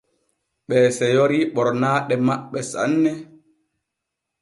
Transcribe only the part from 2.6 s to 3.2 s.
sanne.